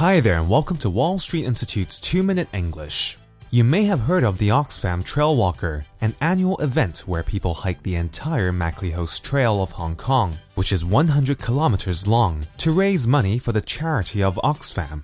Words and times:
Hi 0.00 0.20
there, 0.20 0.38
and 0.38 0.48
welcome 0.48 0.78
to 0.78 0.88
Wall 0.88 1.18
Street 1.18 1.44
Institute's 1.44 2.00
2 2.00 2.22
Minute 2.22 2.48
English. 2.54 3.18
You 3.50 3.64
may 3.64 3.84
have 3.84 4.00
heard 4.00 4.24
of 4.24 4.38
the 4.38 4.48
Oxfam 4.48 5.04
Trail 5.04 5.36
Walker, 5.36 5.84
an 6.00 6.14
annual 6.22 6.56
event 6.62 7.00
where 7.00 7.22
people 7.22 7.52
hike 7.52 7.82
the 7.82 7.96
entire 7.96 8.50
MacLehose 8.50 9.22
Trail 9.22 9.62
of 9.62 9.72
Hong 9.72 9.94
Kong, 9.96 10.38
which 10.54 10.72
is 10.72 10.86
100 10.86 11.38
kilometers 11.38 12.06
long, 12.06 12.46
to 12.56 12.72
raise 12.72 13.06
money 13.06 13.38
for 13.38 13.52
the 13.52 13.60
charity 13.60 14.22
of 14.22 14.40
Oxfam. 14.42 15.02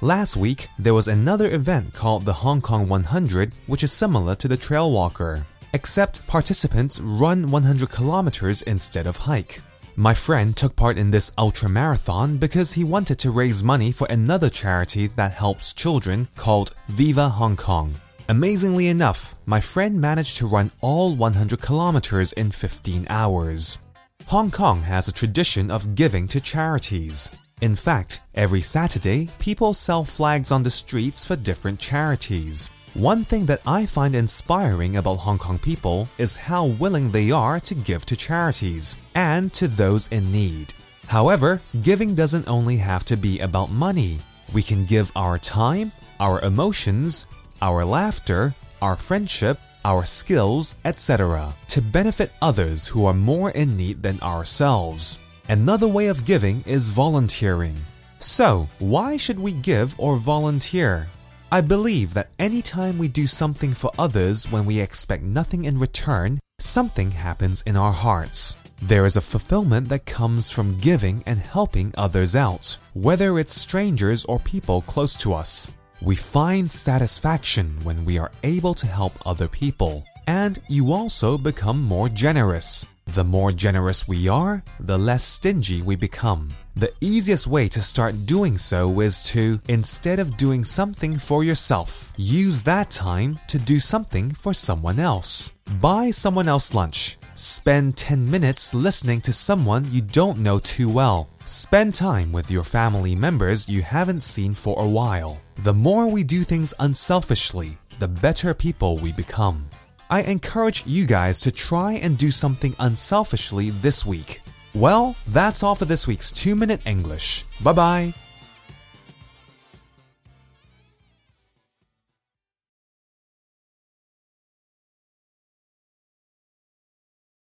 Last 0.00 0.36
week, 0.36 0.68
there 0.78 0.94
was 0.94 1.08
another 1.08 1.50
event 1.50 1.92
called 1.92 2.24
the 2.24 2.32
Hong 2.32 2.60
Kong 2.60 2.88
100, 2.88 3.52
which 3.66 3.82
is 3.82 3.90
similar 3.90 4.36
to 4.36 4.46
the 4.46 4.56
Trail 4.56 4.92
Walker, 4.92 5.44
except 5.72 6.24
participants 6.28 7.00
run 7.00 7.50
100 7.50 7.90
kilometers 7.90 8.62
instead 8.62 9.08
of 9.08 9.16
hike. 9.16 9.60
My 9.98 10.12
friend 10.12 10.54
took 10.54 10.76
part 10.76 10.98
in 10.98 11.10
this 11.10 11.32
ultra 11.38 11.70
marathon 11.70 12.36
because 12.36 12.74
he 12.74 12.84
wanted 12.84 13.18
to 13.20 13.30
raise 13.30 13.64
money 13.64 13.90
for 13.90 14.06
another 14.10 14.50
charity 14.50 15.06
that 15.16 15.32
helps 15.32 15.72
children 15.72 16.28
called 16.36 16.74
Viva 16.88 17.30
Hong 17.30 17.56
Kong. 17.56 17.94
Amazingly 18.28 18.88
enough, 18.88 19.36
my 19.46 19.58
friend 19.58 19.98
managed 19.98 20.36
to 20.36 20.46
run 20.46 20.70
all 20.82 21.14
100 21.14 21.62
kilometers 21.62 22.34
in 22.34 22.50
15 22.50 23.06
hours. 23.08 23.78
Hong 24.26 24.50
Kong 24.50 24.82
has 24.82 25.08
a 25.08 25.12
tradition 25.12 25.70
of 25.70 25.94
giving 25.94 26.28
to 26.28 26.42
charities. 26.42 27.30
In 27.62 27.74
fact, 27.74 28.20
every 28.34 28.60
Saturday, 28.60 29.30
people 29.38 29.72
sell 29.72 30.04
flags 30.04 30.52
on 30.52 30.62
the 30.62 30.70
streets 30.70 31.24
for 31.24 31.36
different 31.36 31.80
charities. 31.80 32.68
One 32.96 33.24
thing 33.24 33.44
that 33.44 33.60
I 33.66 33.84
find 33.84 34.14
inspiring 34.14 34.96
about 34.96 35.18
Hong 35.18 35.36
Kong 35.36 35.58
people 35.58 36.08
is 36.16 36.34
how 36.34 36.64
willing 36.64 37.10
they 37.10 37.30
are 37.30 37.60
to 37.60 37.74
give 37.74 38.06
to 38.06 38.16
charities 38.16 38.96
and 39.14 39.52
to 39.52 39.68
those 39.68 40.08
in 40.08 40.32
need. 40.32 40.72
However, 41.06 41.60
giving 41.82 42.14
doesn't 42.14 42.48
only 42.48 42.78
have 42.78 43.04
to 43.04 43.18
be 43.18 43.38
about 43.40 43.70
money. 43.70 44.20
We 44.54 44.62
can 44.62 44.86
give 44.86 45.12
our 45.14 45.38
time, 45.38 45.92
our 46.20 46.40
emotions, 46.40 47.26
our 47.60 47.84
laughter, 47.84 48.54
our 48.80 48.96
friendship, 48.96 49.60
our 49.84 50.06
skills, 50.06 50.76
etc., 50.86 51.54
to 51.68 51.82
benefit 51.82 52.32
others 52.40 52.86
who 52.86 53.04
are 53.04 53.12
more 53.12 53.50
in 53.50 53.76
need 53.76 54.02
than 54.02 54.18
ourselves. 54.22 55.18
Another 55.50 55.86
way 55.86 56.06
of 56.06 56.24
giving 56.24 56.62
is 56.64 56.88
volunteering. 56.88 57.76
So, 58.20 58.66
why 58.78 59.18
should 59.18 59.38
we 59.38 59.52
give 59.52 59.94
or 59.98 60.16
volunteer? 60.16 61.08
I 61.52 61.60
believe 61.60 62.12
that 62.14 62.32
anytime 62.40 62.98
we 62.98 63.06
do 63.06 63.28
something 63.28 63.72
for 63.72 63.92
others 64.00 64.50
when 64.50 64.66
we 64.66 64.80
expect 64.80 65.22
nothing 65.22 65.64
in 65.64 65.78
return, 65.78 66.40
something 66.58 67.12
happens 67.12 67.62
in 67.62 67.76
our 67.76 67.92
hearts. 67.92 68.56
There 68.82 69.04
is 69.04 69.16
a 69.16 69.20
fulfillment 69.20 69.88
that 69.88 70.06
comes 70.06 70.50
from 70.50 70.76
giving 70.78 71.22
and 71.24 71.38
helping 71.38 71.94
others 71.96 72.34
out, 72.34 72.76
whether 72.94 73.38
it's 73.38 73.54
strangers 73.54 74.24
or 74.24 74.40
people 74.40 74.82
close 74.82 75.16
to 75.18 75.34
us. 75.34 75.70
We 76.02 76.16
find 76.16 76.70
satisfaction 76.70 77.78
when 77.84 78.04
we 78.04 78.18
are 78.18 78.32
able 78.42 78.74
to 78.74 78.86
help 78.88 79.12
other 79.24 79.46
people, 79.46 80.04
and 80.26 80.58
you 80.68 80.92
also 80.92 81.38
become 81.38 81.80
more 81.80 82.08
generous. 82.08 82.88
The 83.06 83.24
more 83.24 83.52
generous 83.52 84.08
we 84.08 84.28
are, 84.28 84.62
the 84.80 84.98
less 84.98 85.24
stingy 85.24 85.80
we 85.80 85.96
become. 85.96 86.50
The 86.74 86.92
easiest 87.00 87.46
way 87.46 87.68
to 87.68 87.80
start 87.80 88.26
doing 88.26 88.58
so 88.58 89.00
is 89.00 89.22
to, 89.30 89.58
instead 89.68 90.18
of 90.18 90.36
doing 90.36 90.64
something 90.64 91.16
for 91.16 91.44
yourself, 91.44 92.12
use 92.16 92.62
that 92.64 92.90
time 92.90 93.38
to 93.46 93.58
do 93.58 93.78
something 93.80 94.30
for 94.30 94.52
someone 94.52 94.98
else. 94.98 95.54
Buy 95.80 96.10
someone 96.10 96.48
else 96.48 96.74
lunch. 96.74 97.16
Spend 97.34 97.96
10 97.96 98.30
minutes 98.30 98.74
listening 98.74 99.20
to 99.22 99.32
someone 99.32 99.86
you 99.90 100.00
don't 100.00 100.38
know 100.38 100.58
too 100.58 100.90
well. 100.90 101.28
Spend 101.44 101.94
time 101.94 102.32
with 102.32 102.50
your 102.50 102.64
family 102.64 103.14
members 103.14 103.68
you 103.68 103.82
haven't 103.82 104.24
seen 104.24 104.52
for 104.54 104.82
a 104.82 104.88
while. 104.88 105.40
The 105.62 105.74
more 105.74 106.08
we 106.08 106.24
do 106.24 106.42
things 106.42 106.74
unselfishly, 106.80 107.78
the 108.00 108.08
better 108.08 108.52
people 108.52 108.98
we 108.98 109.12
become. 109.12 109.68
I 110.08 110.22
encourage 110.22 110.84
you 110.86 111.06
guys 111.06 111.40
to 111.40 111.52
try 111.52 111.94
and 111.94 112.16
do 112.16 112.30
something 112.30 112.74
unselfishly 112.78 113.70
this 113.70 114.06
week. 114.06 114.40
Well, 114.74 115.16
that's 115.26 115.62
all 115.62 115.74
for 115.74 115.84
this 115.86 116.06
week's 116.06 116.30
2 116.30 116.54
Minute 116.54 116.80
English. 116.86 117.44
Bye 117.62 117.72
bye. 117.72 118.14